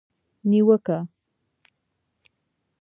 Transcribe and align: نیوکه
نیوکه 0.49 0.97